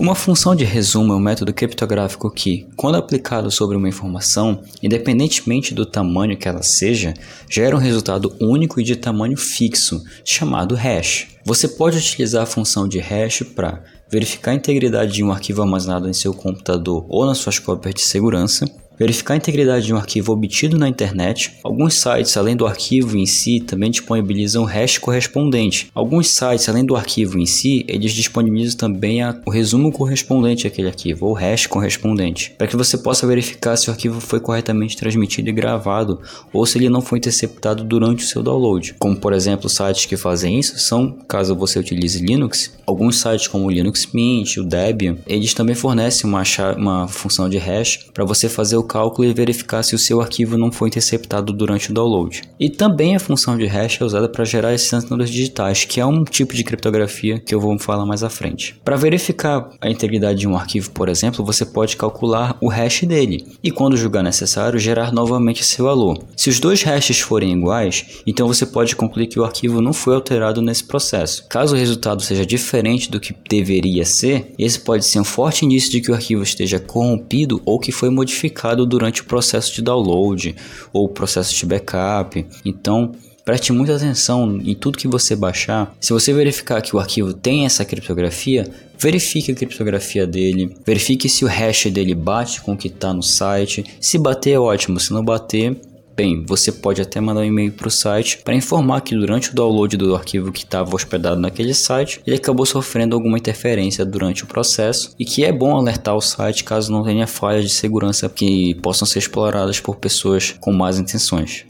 Uma 0.00 0.14
função 0.14 0.56
de 0.56 0.64
resumo 0.64 1.12
é 1.12 1.16
um 1.16 1.20
método 1.20 1.52
criptográfico 1.52 2.30
que, 2.30 2.66
quando 2.74 2.94
aplicado 2.94 3.50
sobre 3.50 3.76
uma 3.76 3.86
informação, 3.86 4.62
independentemente 4.82 5.74
do 5.74 5.84
tamanho 5.84 6.38
que 6.38 6.48
ela 6.48 6.62
seja, 6.62 7.12
gera 7.50 7.76
um 7.76 7.78
resultado 7.78 8.34
único 8.40 8.80
e 8.80 8.82
de 8.82 8.96
tamanho 8.96 9.36
fixo, 9.36 10.02
chamado 10.24 10.74
hash. 10.74 11.28
Você 11.44 11.68
pode 11.68 11.98
utilizar 11.98 12.44
a 12.44 12.46
função 12.46 12.88
de 12.88 12.98
hash 12.98 13.42
para 13.54 13.84
verificar 14.10 14.52
a 14.52 14.54
integridade 14.54 15.12
de 15.12 15.22
um 15.22 15.30
arquivo 15.30 15.60
armazenado 15.60 16.08
em 16.08 16.14
seu 16.14 16.32
computador 16.32 17.04
ou 17.06 17.26
nas 17.26 17.36
suas 17.36 17.58
cópias 17.58 17.94
de 17.94 18.00
segurança, 18.00 18.64
verificar 19.00 19.32
a 19.32 19.36
integridade 19.38 19.86
de 19.86 19.94
um 19.94 19.96
arquivo 19.96 20.30
obtido 20.30 20.78
na 20.78 20.86
internet. 20.86 21.54
Alguns 21.64 21.94
sites, 21.94 22.36
além 22.36 22.54
do 22.54 22.66
arquivo 22.66 23.16
em 23.16 23.24
si, 23.24 23.58
também 23.58 23.90
disponibilizam 23.90 24.62
o 24.62 24.66
hash 24.66 24.98
correspondente. 24.98 25.90
Alguns 25.94 26.28
sites, 26.28 26.68
além 26.68 26.84
do 26.84 26.94
arquivo 26.94 27.38
em 27.38 27.46
si, 27.46 27.82
eles 27.88 28.12
disponibilizam 28.12 28.76
também 28.76 29.22
a, 29.22 29.40
o 29.46 29.50
resumo 29.50 29.90
correspondente 29.90 30.66
àquele 30.66 30.88
arquivo, 30.88 31.26
ou 31.26 31.32
hash 31.32 31.66
correspondente, 31.66 32.52
para 32.58 32.66
que 32.66 32.76
você 32.76 32.98
possa 32.98 33.26
verificar 33.26 33.74
se 33.76 33.88
o 33.88 33.92
arquivo 33.92 34.20
foi 34.20 34.38
corretamente 34.38 34.98
transmitido 34.98 35.48
e 35.48 35.52
gravado, 35.52 36.20
ou 36.52 36.66
se 36.66 36.76
ele 36.76 36.90
não 36.90 37.00
foi 37.00 37.16
interceptado 37.16 37.82
durante 37.82 38.22
o 38.22 38.28
seu 38.28 38.42
download. 38.42 38.96
Como 38.98 39.16
por 39.16 39.32
exemplo, 39.32 39.70
sites 39.70 40.04
que 40.04 40.16
fazem 40.18 40.58
isso 40.58 40.78
são, 40.78 41.16
caso 41.26 41.56
você 41.56 41.78
utilize 41.78 42.22
Linux, 42.22 42.70
alguns 42.86 43.18
sites 43.18 43.48
como 43.48 43.64
o 43.64 43.70
Linux 43.70 44.08
Mint, 44.12 44.58
o 44.58 44.64
Debian, 44.64 45.16
eles 45.26 45.54
também 45.54 45.74
fornecem 45.74 46.28
uma, 46.28 46.42
uma 46.76 47.08
função 47.08 47.48
de 47.48 47.56
hash 47.56 48.10
para 48.12 48.26
você 48.26 48.46
fazer 48.46 48.76
o 48.76 48.89
cálculo 48.90 49.28
e 49.28 49.32
verificar 49.32 49.84
se 49.84 49.94
o 49.94 49.98
seu 49.98 50.20
arquivo 50.20 50.58
não 50.58 50.72
foi 50.72 50.88
interceptado 50.88 51.52
durante 51.52 51.92
o 51.92 51.94
download. 51.94 52.42
E 52.58 52.68
também 52.68 53.14
a 53.14 53.20
função 53.20 53.56
de 53.56 53.66
hash 53.66 54.00
é 54.00 54.04
usada 54.04 54.28
para 54.28 54.44
gerar 54.44 54.74
esses 54.74 54.90
números 55.04 55.30
digitais, 55.30 55.84
que 55.84 56.00
é 56.00 56.06
um 56.06 56.24
tipo 56.24 56.54
de 56.54 56.64
criptografia 56.64 57.38
que 57.38 57.54
eu 57.54 57.60
vou 57.60 57.78
falar 57.78 58.04
mais 58.04 58.24
à 58.24 58.28
frente. 58.28 58.74
Para 58.84 58.96
verificar 58.96 59.70
a 59.80 59.88
integridade 59.88 60.40
de 60.40 60.48
um 60.48 60.56
arquivo, 60.56 60.90
por 60.90 61.08
exemplo, 61.08 61.44
você 61.44 61.64
pode 61.64 61.96
calcular 61.96 62.56
o 62.60 62.68
hash 62.68 63.02
dele 63.02 63.46
e, 63.62 63.70
quando 63.70 63.96
julgar 63.96 64.24
necessário, 64.24 64.78
gerar 64.78 65.12
novamente 65.12 65.64
seu 65.64 65.84
valor. 65.84 66.18
Se 66.36 66.48
os 66.48 66.58
dois 66.58 66.82
hashes 66.82 67.20
forem 67.20 67.52
iguais, 67.52 68.22
então 68.26 68.48
você 68.48 68.66
pode 68.66 68.96
concluir 68.96 69.28
que 69.28 69.38
o 69.38 69.44
arquivo 69.44 69.80
não 69.80 69.92
foi 69.92 70.16
alterado 70.16 70.60
nesse 70.60 70.82
processo. 70.82 71.46
Caso 71.48 71.76
o 71.76 71.78
resultado 71.78 72.22
seja 72.22 72.44
diferente 72.44 73.08
do 73.08 73.20
que 73.20 73.34
deveria 73.48 74.04
ser, 74.04 74.52
esse 74.58 74.80
pode 74.80 75.04
ser 75.06 75.20
um 75.20 75.24
forte 75.24 75.64
indício 75.64 75.90
de 75.90 76.00
que 76.00 76.10
o 76.10 76.14
arquivo 76.14 76.42
esteja 76.42 76.80
corrompido 76.80 77.62
ou 77.64 77.78
que 77.78 77.92
foi 77.92 78.10
modificado 78.10 78.69
modificado 78.70 78.86
durante 78.86 79.22
o 79.22 79.24
processo 79.24 79.74
de 79.74 79.82
download 79.82 80.54
ou 80.92 81.08
processo 81.08 81.54
de 81.54 81.66
backup. 81.66 82.46
Então, 82.64 83.12
Preste 83.42 83.72
muita 83.72 83.96
atenção 83.96 84.60
em 84.62 84.74
tudo 84.74 84.98
que 84.98 85.08
você 85.08 85.34
baixar. 85.34 85.92
Se 85.98 86.12
você 86.12 86.32
verificar 86.32 86.80
que 86.82 86.94
o 86.94 87.00
arquivo 87.00 87.32
tem 87.32 87.64
essa 87.64 87.84
criptografia, 87.86 88.70
verifique 88.98 89.50
a 89.50 89.54
criptografia 89.54 90.26
dele, 90.26 90.76
verifique 90.86 91.28
se 91.28 91.44
o 91.44 91.48
hash 91.48 91.86
dele 91.86 92.14
bate 92.14 92.60
com 92.60 92.74
o 92.74 92.76
que 92.76 92.86
está 92.86 93.14
no 93.14 93.22
site. 93.22 93.84
Se 93.98 94.18
bater, 94.18 94.52
é 94.52 94.58
ótimo. 94.58 95.00
Se 95.00 95.12
não 95.12 95.24
bater, 95.24 95.74
Bem, 96.16 96.44
você 96.46 96.70
pode 96.70 97.00
até 97.00 97.20
mandar 97.20 97.40
um 97.40 97.44
e-mail 97.44 97.72
para 97.72 97.88
o 97.88 97.90
site 97.90 98.38
para 98.44 98.54
informar 98.54 99.00
que 99.00 99.14
durante 99.14 99.50
o 99.50 99.54
download 99.54 99.96
do 99.96 100.14
arquivo 100.14 100.52
que 100.52 100.64
estava 100.64 100.94
hospedado 100.94 101.40
naquele 101.40 101.72
site, 101.72 102.20
ele 102.26 102.36
acabou 102.36 102.66
sofrendo 102.66 103.14
alguma 103.14 103.38
interferência 103.38 104.04
durante 104.04 104.44
o 104.44 104.46
processo 104.46 105.14
e 105.18 105.24
que 105.24 105.44
é 105.44 105.52
bom 105.52 105.76
alertar 105.76 106.14
o 106.14 106.20
site 106.20 106.64
caso 106.64 106.92
não 106.92 107.02
tenha 107.02 107.26
falhas 107.26 107.64
de 107.64 107.70
segurança 107.70 108.28
que 108.28 108.74
possam 108.76 109.06
ser 109.06 109.20
exploradas 109.20 109.80
por 109.80 109.96
pessoas 109.96 110.54
com 110.60 110.72
más 110.72 110.98
intenções. 110.98 111.64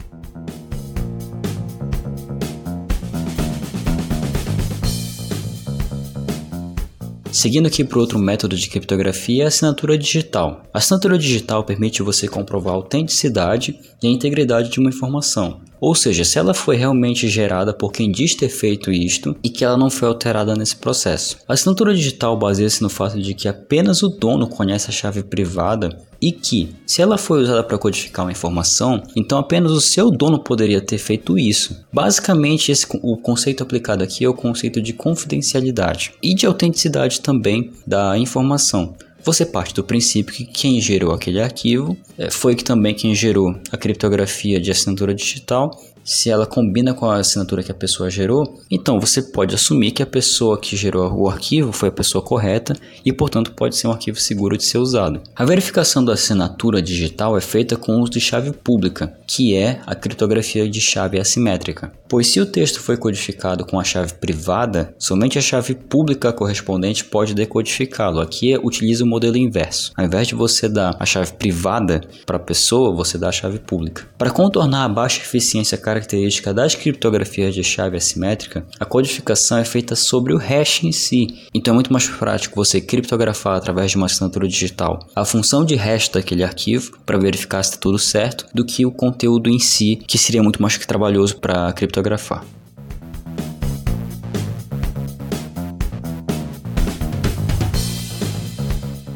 Seguindo 7.41 7.65
aqui 7.65 7.83
para 7.83 7.97
outro 7.97 8.19
método 8.19 8.55
de 8.55 8.69
criptografia, 8.69 9.45
a 9.45 9.47
assinatura 9.47 9.97
digital. 9.97 10.61
A 10.71 10.77
assinatura 10.77 11.17
digital 11.17 11.63
permite 11.63 12.03
você 12.03 12.27
comprovar 12.27 12.71
a 12.71 12.75
autenticidade 12.75 13.79
e 13.99 14.05
a 14.05 14.11
integridade 14.11 14.69
de 14.69 14.79
uma 14.79 14.91
informação. 14.91 15.59
Ou 15.81 15.95
seja, 15.95 16.23
se 16.23 16.37
ela 16.37 16.53
foi 16.53 16.75
realmente 16.75 17.27
gerada 17.27 17.73
por 17.73 17.91
quem 17.91 18.11
diz 18.11 18.35
ter 18.35 18.49
feito 18.49 18.91
isto 18.91 19.35
e 19.43 19.49
que 19.49 19.65
ela 19.65 19.75
não 19.75 19.89
foi 19.89 20.07
alterada 20.07 20.55
nesse 20.55 20.75
processo. 20.75 21.37
A 21.47 21.53
assinatura 21.53 21.95
digital 21.95 22.37
baseia-se 22.37 22.83
no 22.83 22.89
fato 22.89 23.19
de 23.19 23.33
que 23.33 23.47
apenas 23.47 24.03
o 24.03 24.09
dono 24.09 24.47
conhece 24.47 24.89
a 24.89 24.93
chave 24.93 25.23
privada 25.23 25.89
e 26.21 26.31
que, 26.31 26.69
se 26.85 27.01
ela 27.01 27.17
foi 27.17 27.41
usada 27.41 27.63
para 27.63 27.79
codificar 27.79 28.23
uma 28.23 28.31
informação, 28.31 29.01
então 29.15 29.39
apenas 29.39 29.71
o 29.71 29.81
seu 29.81 30.11
dono 30.11 30.37
poderia 30.37 30.79
ter 30.79 30.99
feito 30.99 31.37
isso. 31.39 31.83
Basicamente, 31.91 32.71
esse, 32.71 32.85
o 33.01 33.17
conceito 33.17 33.63
aplicado 33.63 34.03
aqui 34.03 34.23
é 34.23 34.29
o 34.29 34.35
conceito 34.35 34.79
de 34.79 34.93
confidencialidade 34.93 36.13
e 36.21 36.35
de 36.35 36.45
autenticidade 36.45 37.21
também 37.21 37.71
da 37.87 38.15
informação. 38.19 38.93
Você 39.23 39.45
parte 39.45 39.73
do 39.73 39.83
princípio 39.83 40.33
que 40.33 40.45
quem 40.45 40.81
gerou 40.81 41.13
aquele 41.13 41.39
arquivo 41.39 41.95
é, 42.17 42.31
foi 42.31 42.55
também 42.55 42.93
quem 42.93 43.13
gerou 43.13 43.55
a 43.71 43.77
criptografia 43.77 44.59
de 44.59 44.71
assinatura 44.71 45.13
digital 45.13 45.79
se 46.03 46.29
ela 46.29 46.45
combina 46.45 46.93
com 46.93 47.05
a 47.05 47.17
assinatura 47.17 47.63
que 47.63 47.71
a 47.71 47.75
pessoa 47.75 48.09
gerou, 48.09 48.59
então 48.69 48.99
você 48.99 49.21
pode 49.21 49.55
assumir 49.55 49.91
que 49.91 50.03
a 50.03 50.05
pessoa 50.05 50.59
que 50.59 50.75
gerou 50.75 51.11
o 51.13 51.29
arquivo 51.29 51.71
foi 51.71 51.89
a 51.89 51.91
pessoa 51.91 52.23
correta 52.23 52.75
e, 53.05 53.11
portanto, 53.13 53.51
pode 53.51 53.75
ser 53.75 53.87
um 53.87 53.91
arquivo 53.91 54.19
seguro 54.19 54.57
de 54.57 54.63
ser 54.63 54.77
usado. 54.77 55.21
A 55.35 55.45
verificação 55.45 56.03
da 56.03 56.13
assinatura 56.13 56.81
digital 56.81 57.37
é 57.37 57.41
feita 57.41 57.75
com 57.75 57.93
o 57.93 58.01
uso 58.01 58.11
de 58.11 58.19
chave 58.19 58.51
pública, 58.51 59.13
que 59.27 59.55
é 59.55 59.81
a 59.85 59.95
criptografia 59.95 60.69
de 60.69 60.81
chave 60.81 61.19
assimétrica. 61.19 61.91
Pois 62.07 62.27
se 62.27 62.41
o 62.41 62.45
texto 62.45 62.81
foi 62.81 62.97
codificado 62.97 63.65
com 63.65 63.79
a 63.79 63.83
chave 63.83 64.13
privada, 64.15 64.93
somente 64.99 65.39
a 65.39 65.41
chave 65.41 65.73
pública 65.73 66.33
correspondente 66.33 67.05
pode 67.05 67.33
decodificá-lo. 67.33 68.19
Aqui 68.19 68.57
utiliza 68.61 69.03
o 69.03 69.07
modelo 69.07 69.37
inverso. 69.37 69.93
Ao 69.95 70.05
invés 70.05 70.27
de 70.27 70.35
você 70.35 70.67
dar 70.67 70.95
a 70.99 71.05
chave 71.05 71.31
privada 71.33 72.01
para 72.25 72.35
a 72.35 72.39
pessoa, 72.39 72.93
você 72.93 73.17
dá 73.17 73.29
a 73.29 73.31
chave 73.31 73.59
pública. 73.59 74.05
Para 74.17 74.29
contornar 74.29 74.83
a 74.83 74.89
baixa 74.89 75.21
eficiência 75.21 75.77
característica 75.91 76.53
das 76.53 76.73
criptografias 76.73 77.53
de 77.53 77.63
chave 77.63 77.97
assimétrica, 77.97 78.65
a 78.79 78.85
codificação 78.85 79.57
é 79.57 79.65
feita 79.65 79.93
sobre 79.93 80.33
o 80.33 80.37
hash 80.37 80.85
em 80.85 80.91
si. 80.93 81.27
Então 81.53 81.73
é 81.73 81.75
muito 81.75 81.91
mais 81.91 82.07
prático 82.07 82.55
você 82.55 82.79
criptografar 82.79 83.57
através 83.57 83.91
de 83.91 83.97
uma 83.97 84.05
assinatura 84.05 84.47
digital 84.47 84.99
a 85.13 85.25
função 85.25 85.65
de 85.65 85.75
hash 85.75 86.07
daquele 86.07 86.43
arquivo 86.43 86.97
para 87.05 87.17
verificar 87.17 87.61
se 87.63 87.71
está 87.71 87.81
tudo 87.81 87.99
certo 87.99 88.45
do 88.53 88.65
que 88.65 88.85
o 88.85 88.91
conteúdo 88.91 89.49
em 89.49 89.59
si, 89.59 89.97
que 90.07 90.17
seria 90.17 90.41
muito 90.41 90.61
mais 90.61 90.77
trabalhoso 90.77 91.35
para 91.37 91.73
criptografar. 91.73 92.45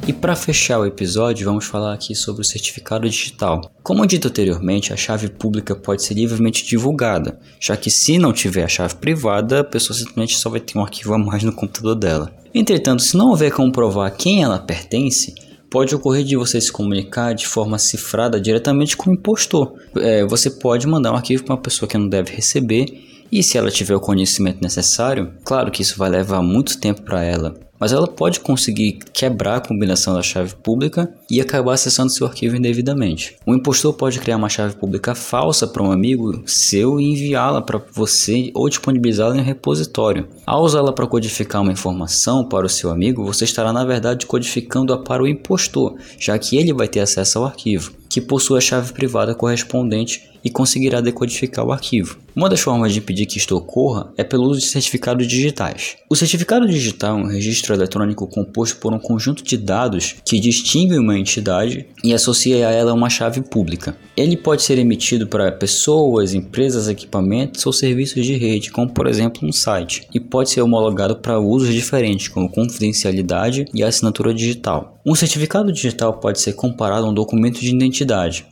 E 0.07 0.13
para 0.13 0.35
fechar 0.35 0.79
o 0.79 0.85
episódio, 0.85 1.45
vamos 1.45 1.65
falar 1.65 1.91
aqui 1.91 2.13
sobre 2.13 2.43
o 2.43 2.45
certificado 2.45 3.09
digital. 3.09 3.71
Como 3.81 4.05
dito 4.05 4.27
anteriormente, 4.27 4.93
a 4.93 4.95
chave 4.95 5.27
pública 5.29 5.75
pode 5.75 6.03
ser 6.03 6.13
livremente 6.13 6.63
divulgada, 6.63 7.39
já 7.59 7.75
que 7.75 7.89
se 7.89 8.19
não 8.19 8.31
tiver 8.31 8.63
a 8.63 8.67
chave 8.67 8.93
privada, 8.97 9.61
a 9.61 9.63
pessoa 9.63 9.97
simplesmente 9.97 10.37
só 10.37 10.47
vai 10.47 10.59
ter 10.59 10.77
um 10.77 10.83
arquivo 10.83 11.15
a 11.15 11.17
mais 11.17 11.41
no 11.41 11.51
computador 11.51 11.95
dela. 11.95 12.31
Entretanto, 12.53 13.01
se 13.01 13.17
não 13.17 13.29
houver 13.29 13.51
como 13.51 13.71
provar 13.71 14.11
quem 14.11 14.43
ela 14.43 14.59
pertence, 14.59 15.33
pode 15.71 15.95
ocorrer 15.95 16.23
de 16.23 16.37
você 16.37 16.61
se 16.61 16.71
comunicar 16.71 17.33
de 17.33 17.47
forma 17.47 17.79
cifrada 17.79 18.39
diretamente 18.39 18.95
com 18.95 19.09
o 19.09 19.13
impostor. 19.13 19.73
É, 19.97 20.23
você 20.23 20.51
pode 20.51 20.85
mandar 20.85 21.13
um 21.13 21.15
arquivo 21.15 21.45
para 21.45 21.55
uma 21.55 21.61
pessoa 21.61 21.89
que 21.89 21.97
não 21.97 22.07
deve 22.07 22.31
receber 22.31 22.85
e 23.31 23.41
se 23.41 23.57
ela 23.57 23.71
tiver 23.71 23.95
o 23.95 23.99
conhecimento 23.99 24.61
necessário, 24.61 25.33
claro 25.43 25.71
que 25.71 25.81
isso 25.81 25.97
vai 25.97 26.11
levar 26.11 26.43
muito 26.43 26.79
tempo 26.79 27.01
para 27.01 27.23
ela 27.23 27.64
mas 27.79 27.91
ela 27.91 28.07
pode 28.07 28.39
conseguir 28.39 28.99
quebrar 29.13 29.57
a 29.57 29.61
combinação 29.61 30.13
da 30.13 30.21
chave 30.21 30.55
pública 30.55 31.13
e 31.29 31.41
acabar 31.41 31.73
acessando 31.73 32.11
seu 32.11 32.27
arquivo 32.27 32.55
indevidamente. 32.55 33.35
O 33.45 33.53
impostor 33.53 33.93
pode 33.93 34.19
criar 34.19 34.37
uma 34.37 34.49
chave 34.49 34.75
pública 34.75 35.15
falsa 35.15 35.67
para 35.67 35.83
um 35.83 35.91
amigo 35.91 36.43
seu 36.45 36.99
e 36.99 37.11
enviá-la 37.11 37.61
para 37.61 37.81
você 37.91 38.51
ou 38.53 38.69
disponibilizá-la 38.69 39.35
em 39.37 39.41
um 39.41 39.43
repositório. 39.43 40.27
Ao 40.45 40.63
usá-la 40.63 40.93
para 40.93 41.07
codificar 41.07 41.61
uma 41.61 41.71
informação 41.71 42.47
para 42.47 42.65
o 42.65 42.69
seu 42.69 42.89
amigo, 42.89 43.25
você 43.25 43.45
estará 43.45 43.71
na 43.73 43.85
verdade 43.85 44.25
codificando-a 44.25 44.97
para 44.97 45.23
o 45.23 45.27
impostor, 45.27 45.95
já 46.19 46.37
que 46.37 46.57
ele 46.57 46.73
vai 46.73 46.87
ter 46.87 46.99
acesso 46.99 47.39
ao 47.39 47.45
arquivo, 47.45 47.91
que 48.15 48.21
possui 48.21 48.57
a 48.57 48.61
chave 48.61 48.93
privada 48.93 49.35
correspondente 49.35 50.29
e 50.41 50.49
conseguirá 50.49 51.01
decodificar 51.01 51.65
o 51.65 51.73
arquivo. 51.73 52.17
Uma 52.33 52.47
das 52.47 52.61
formas 52.61 52.93
de 52.93 52.99
impedir 52.99 53.25
que 53.25 53.37
isto 53.37 53.57
ocorra 53.57 54.13
é 54.15 54.23
pelo 54.23 54.43
uso 54.43 54.59
de 54.59 54.67
certificados 54.67 55.27
digitais. 55.27 55.97
O 56.09 56.15
certificado 56.15 56.67
digital 56.67 57.17
é 57.17 57.21
um 57.23 57.27
registro 57.27 57.73
eletrônico 57.73 58.27
composto 58.27 58.77
por 58.77 58.93
um 58.93 58.99
conjunto 58.99 59.43
de 59.43 59.57
dados 59.57 60.15
que 60.23 60.39
distinguem 60.39 60.99
uma 60.99 61.17
entidade 61.17 61.87
e 62.03 62.13
associa 62.13 62.67
a 62.67 62.71
ela 62.71 62.93
uma 62.93 63.09
chave 63.09 63.41
pública. 63.41 63.97
Ele 64.15 64.37
pode 64.37 64.63
ser 64.63 64.77
emitido 64.77 65.27
para 65.27 65.51
pessoas, 65.51 66.33
empresas, 66.33 66.87
equipamentos 66.87 67.65
ou 67.65 67.73
serviços 67.73 68.25
de 68.25 68.37
rede, 68.37 68.71
como 68.71 68.93
por 68.93 69.07
exemplo 69.07 69.47
um 69.47 69.51
site, 69.51 70.07
e 70.13 70.19
pode 70.19 70.51
ser 70.51 70.61
homologado 70.61 71.17
para 71.17 71.39
usos 71.39 71.73
diferentes, 71.73 72.27
como 72.27 72.51
confidencialidade 72.51 73.65
e 73.73 73.83
assinatura 73.83 74.33
digital. 74.33 74.99
Um 75.05 75.15
certificado 75.15 75.71
digital 75.71 76.19
pode 76.19 76.39
ser 76.39 76.53
comparado 76.53 77.05
a 77.05 77.09
um 77.09 77.13
documento 77.13 77.59
de 77.59 77.69
identidade. 77.69 78.04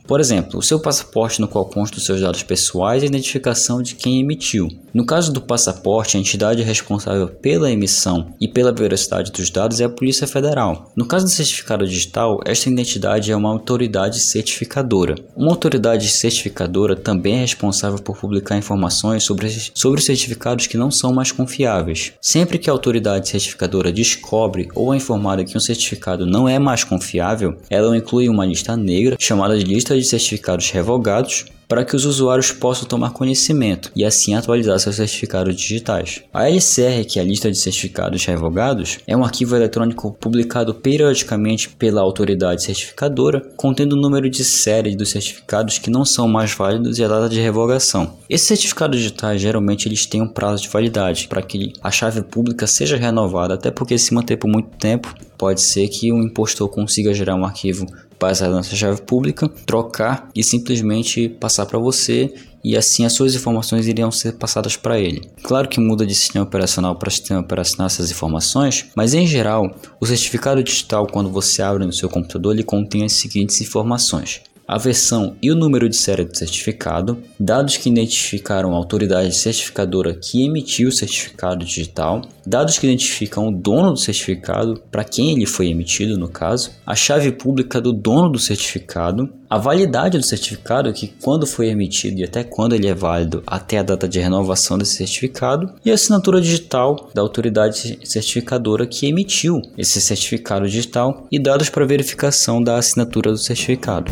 Por 0.06 0.20
exemplo, 0.20 0.58
o 0.58 0.62
seu 0.62 0.80
passaporte 0.80 1.40
no 1.40 1.48
qual 1.48 1.66
constam 1.66 2.00
seus 2.00 2.20
dados 2.20 2.42
pessoais 2.42 3.02
e 3.02 3.06
a 3.06 3.08
identificação 3.08 3.82
de 3.82 3.94
quem 3.94 4.20
emitiu. 4.20 4.68
No 4.92 5.04
caso 5.04 5.32
do 5.32 5.40
passaporte, 5.40 6.16
a 6.16 6.20
entidade 6.20 6.62
responsável 6.62 7.26
pela 7.26 7.70
emissão 7.70 8.32
e 8.40 8.46
pela 8.46 8.72
veracidade 8.72 9.32
dos 9.32 9.50
dados 9.50 9.80
é 9.80 9.84
a 9.84 9.88
Polícia 9.88 10.26
Federal. 10.26 10.92
No 10.94 11.04
caso 11.04 11.24
do 11.24 11.30
certificado 11.30 11.86
digital, 11.86 12.40
esta 12.44 12.70
identidade 12.70 13.32
é 13.32 13.36
uma 13.36 13.48
autoridade 13.48 14.20
certificadora. 14.20 15.16
Uma 15.36 15.50
autoridade 15.50 16.08
certificadora 16.08 16.94
também 16.94 17.34
é 17.34 17.40
responsável 17.40 17.98
por 17.98 18.16
publicar 18.16 18.56
informações 18.56 19.24
sobre, 19.24 19.50
sobre 19.74 20.00
certificados 20.00 20.68
que 20.68 20.76
não 20.76 20.92
são 20.92 21.12
mais 21.12 21.32
confiáveis. 21.32 22.12
Sempre 22.20 22.58
que 22.58 22.70
a 22.70 22.72
autoridade 22.72 23.28
certificadora 23.28 23.92
descobre 23.92 24.68
ou 24.74 24.94
é 24.94 24.96
informada 24.96 25.44
que 25.44 25.56
um 25.56 25.60
certificado 25.60 26.24
não 26.24 26.48
é 26.48 26.58
mais 26.58 26.84
confiável, 26.84 27.56
ela 27.68 27.96
inclui 27.96 28.28
uma 28.28 28.46
lista 28.46 28.76
negra 28.76 29.16
chamada 29.18 29.33
de 29.34 29.64
lista 29.64 29.96
de 29.96 30.04
certificados 30.04 30.70
revogados 30.70 31.46
para 31.68 31.84
que 31.84 31.96
os 31.96 32.04
usuários 32.04 32.52
possam 32.52 32.86
tomar 32.86 33.10
conhecimento 33.10 33.90
e 33.96 34.04
assim 34.04 34.34
atualizar 34.34 34.78
seus 34.78 34.96
certificados 34.96 35.56
digitais. 35.56 36.22
A 36.32 36.48
LCR, 36.48 37.04
que 37.04 37.18
é 37.18 37.22
a 37.22 37.24
lista 37.24 37.50
de 37.50 37.58
certificados 37.58 38.24
revogados, 38.24 38.98
é 39.06 39.16
um 39.16 39.24
arquivo 39.24 39.56
eletrônico 39.56 40.16
publicado 40.20 40.74
periodicamente 40.74 41.68
pela 41.70 42.00
autoridade 42.00 42.62
certificadora, 42.62 43.40
contendo 43.56 43.94
o 43.94 44.00
número 44.00 44.28
de 44.28 44.44
série 44.44 44.94
dos 44.94 45.10
certificados 45.10 45.78
que 45.78 45.90
não 45.90 46.04
são 46.04 46.28
mais 46.28 46.52
válidos 46.52 46.98
e 46.98 47.04
a 47.04 47.08
data 47.08 47.28
de 47.28 47.40
revogação. 47.40 48.18
Esses 48.28 48.46
certificados 48.46 48.98
digitais 48.98 49.40
geralmente 49.40 49.88
eles 49.88 50.06
têm 50.06 50.22
um 50.22 50.28
prazo 50.28 50.62
de 50.62 50.68
validade 50.68 51.28
para 51.28 51.42
que 51.42 51.72
a 51.82 51.90
chave 51.90 52.22
pública 52.22 52.66
seja 52.66 52.96
renovada, 52.96 53.54
até 53.54 53.70
porque 53.70 53.98
se 53.98 54.14
manter 54.14 54.36
por 54.36 54.48
muito 54.48 54.76
tempo 54.76 55.14
pode 55.36 55.60
ser 55.60 55.88
que 55.88 56.12
o 56.12 56.22
impostor 56.22 56.68
consiga 56.68 57.12
gerar 57.12 57.34
um 57.34 57.44
arquivo 57.44 57.86
baseado 58.24 58.54
nessa 58.54 58.74
chave 58.74 59.02
pública, 59.02 59.48
trocar 59.66 60.30
e 60.34 60.42
simplesmente 60.42 61.28
passar 61.28 61.66
para 61.66 61.78
você 61.78 62.32
e 62.64 62.74
assim 62.76 63.04
as 63.04 63.12
suas 63.12 63.34
informações 63.34 63.86
iriam 63.86 64.10
ser 64.10 64.32
passadas 64.32 64.76
para 64.76 64.98
ele. 64.98 65.28
Claro 65.42 65.68
que 65.68 65.78
muda 65.78 66.06
de 66.06 66.14
sistema 66.14 66.44
operacional 66.44 66.96
para 66.96 67.10
sistema 67.10 67.40
operacional 67.40 67.86
essas 67.86 68.10
informações, 68.10 68.86
mas 68.96 69.12
em 69.12 69.26
geral, 69.26 69.70
o 70.00 70.06
certificado 70.06 70.64
digital 70.64 71.06
quando 71.06 71.30
você 71.30 71.60
abre 71.60 71.84
no 71.84 71.92
seu 71.92 72.08
computador 72.08 72.54
ele 72.54 72.64
contém 72.64 73.04
as 73.04 73.12
seguintes 73.12 73.60
informações: 73.60 74.40
a 74.66 74.78
versão 74.78 75.36
e 75.42 75.50
o 75.50 75.54
número 75.54 75.88
de 75.88 75.96
série 75.96 76.24
do 76.24 76.36
certificado, 76.36 77.18
dados 77.38 77.76
que 77.76 77.90
identificaram 77.90 78.72
a 78.72 78.76
autoridade 78.76 79.34
certificadora 79.34 80.14
que 80.14 80.44
emitiu 80.44 80.88
o 80.88 80.92
certificado 80.92 81.64
digital, 81.64 82.22
dados 82.46 82.78
que 82.78 82.86
identificam 82.86 83.48
o 83.48 83.52
dono 83.52 83.92
do 83.92 83.98
certificado, 83.98 84.82
para 84.90 85.04
quem 85.04 85.32
ele 85.32 85.46
foi 85.46 85.68
emitido 85.68 86.18
no 86.18 86.28
caso, 86.28 86.70
a 86.86 86.94
chave 86.94 87.30
pública 87.32 87.80
do 87.80 87.92
dono 87.92 88.30
do 88.30 88.38
certificado, 88.38 89.28
a 89.54 89.58
validade 89.58 90.18
do 90.18 90.24
certificado, 90.24 90.92
que 90.92 91.06
quando 91.22 91.46
foi 91.46 91.68
emitido 91.68 92.18
e 92.18 92.24
até 92.24 92.42
quando 92.42 92.74
ele 92.74 92.88
é 92.88 92.94
válido 92.94 93.40
até 93.46 93.78
a 93.78 93.84
data 93.84 94.08
de 94.08 94.18
renovação 94.18 94.76
desse 94.76 94.96
certificado, 94.96 95.72
e 95.84 95.92
a 95.92 95.94
assinatura 95.94 96.40
digital 96.40 97.08
da 97.14 97.22
autoridade 97.22 98.00
certificadora 98.02 98.84
que 98.84 99.06
emitiu 99.06 99.62
esse 99.78 100.00
certificado 100.00 100.66
digital 100.66 101.28
e 101.30 101.38
dados 101.38 101.70
para 101.70 101.86
verificação 101.86 102.60
da 102.60 102.78
assinatura 102.78 103.30
do 103.30 103.38
certificado. 103.38 104.10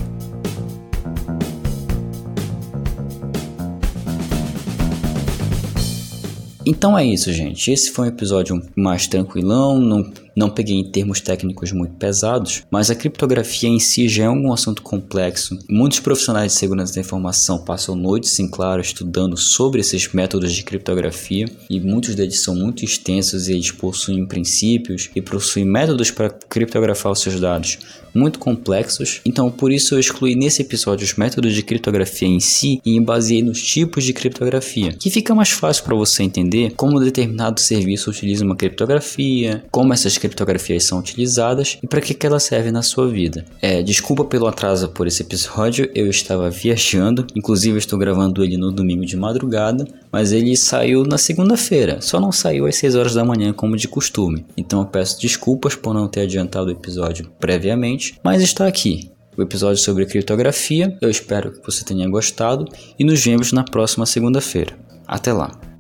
Então 6.65 6.97
é 6.97 7.05
isso, 7.05 7.33
gente. 7.33 7.69
Esse 7.73 7.91
foi 7.91 8.05
um 8.05 8.09
episódio 8.09 8.63
mais 8.77 9.09
tranquilão, 9.09 9.81
não 9.81 10.13
não 10.35 10.51
peguei 10.51 10.77
em 10.77 10.91
termos 10.91 11.21
técnicos 11.21 11.73
muito 11.73 11.95
pesados, 11.95 12.63
mas 12.71 12.91
a 12.91 12.95
criptografia 12.95 13.69
em 13.69 13.79
si 13.79 14.09
já 14.09 14.25
é 14.25 14.31
um 14.31 14.53
assunto 14.53 14.83
complexo. 14.83 15.59
Muitos 15.69 16.01
profissionais 16.01 16.53
de 16.53 16.59
segurança 16.59 16.95
da 16.95 17.01
informação 17.01 17.65
passam 17.65 17.95
noites 17.95 18.39
em 18.39 18.49
claro 18.49 18.81
estudando 18.81 19.37
sobre 19.37 19.81
esses 19.81 20.13
métodos 20.13 20.53
de 20.53 20.63
criptografia 20.63 21.47
e 21.69 21.81
muitos 21.81 22.15
deles 22.15 22.43
são 22.43 22.55
muito 22.55 22.85
extensos 22.85 23.49
e 23.49 23.53
eles 23.53 23.71
possuem 23.71 24.27
princípios 24.27 25.11
e 25.15 25.21
possuem 25.21 25.65
métodos 25.65 26.11
para 26.11 26.31
criptografar 26.31 27.13
os 27.13 27.21
seus 27.21 27.41
dados 27.41 27.79
muito 28.15 28.39
complexos. 28.39 29.21
Então, 29.25 29.51
por 29.51 29.73
isso 29.73 29.95
eu 29.95 30.01
excluí 30.01 30.35
nesse 30.35 30.63
episódio 30.63 31.05
os 31.05 31.15
métodos 31.15 31.55
de 31.55 31.63
criptografia 31.63 32.29
em 32.29 32.41
si 32.41 32.81
e 32.85 32.99
me 32.99 33.05
baseei 33.05 33.43
nos 33.43 33.63
tipos 33.63 34.05
de 34.05 34.13
criptografia, 34.13 34.93
que 34.93 35.11
fica 35.11 35.35
mais 35.35 35.51
fácil 35.51 35.85
para 35.85 35.97
você 35.97 36.23
entender 36.23 36.73
como 36.77 37.01
determinado 37.01 37.61
serviço 37.61 38.11
utiliza 38.11 38.45
uma 38.45 38.57
criptografia, 38.57 39.65
como 39.71 39.93
essas 39.93 40.19
criptografias 40.23 40.85
são 40.85 40.99
utilizadas 40.99 41.79
e 41.83 41.87
para 41.87 42.01
que, 42.01 42.15
que 42.15 42.27
ela 42.27 42.41
serve 42.41 42.71
na 42.71 42.83
sua 42.83 43.09
vida. 43.09 43.45
É, 43.61 43.83
desculpa 43.83 44.25
pelo 44.25 44.47
atraso 44.47 44.89
por 44.89 45.07
esse 45.07 45.23
episódio, 45.23 45.91
eu 45.95 46.09
estava 46.09 46.49
viajando, 46.51 47.27
inclusive 47.35 47.79
estou 47.79 47.99
gravando 47.99 48.45
ele 48.45 48.57
no 48.57 48.73
domingo 48.73 49.05
de 49.05 49.17
madrugada, 49.17 49.87
mas 50.11 50.33
ele 50.33 50.57
saiu 50.57 51.05
na 51.05 51.19
segunda-feira, 51.19 52.01
só 52.01 52.21
não 52.21 52.33
saiu 52.33 52.67
às 52.67 52.77
6 52.77 52.95
horas 52.95 53.15
da 53.15 53.25
manhã 53.25 53.53
como 53.53 53.77
de 53.77 53.89
costume. 53.89 54.45
Então 54.57 54.81
eu 54.81 54.87
peço 54.87 55.21
desculpas 55.21 55.75
por 55.75 55.95
não 55.95 56.09
ter 56.09 56.23
adiantado 56.23 56.69
o 56.69 56.73
episódio 56.73 57.31
previamente, 57.39 58.19
mas 58.23 58.43
está 58.43 58.67
aqui. 58.67 59.11
O 59.37 59.41
episódio 59.41 59.83
sobre 59.83 60.05
criptografia. 60.05 60.97
Eu 61.01 61.09
espero 61.09 61.53
que 61.53 61.65
você 61.65 61.83
tenha 61.85 62.09
gostado 62.09 62.67
e 62.99 63.05
nos 63.05 63.25
vemos 63.25 63.51
na 63.51 63.65
próxima 63.65 64.05
segunda-feira. 64.05 64.77
Até 65.07 65.33
lá! 65.33 65.72